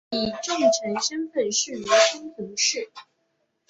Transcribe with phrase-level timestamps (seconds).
[0.09, 2.89] 以重臣身份仕于松平氏。